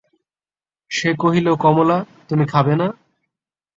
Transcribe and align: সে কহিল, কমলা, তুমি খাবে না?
সে 0.91 1.09
কহিল, 1.19 1.47
কমলা, 1.55 1.97
তুমি 2.29 2.45
খাবে 2.45 2.73
না? 2.75 2.87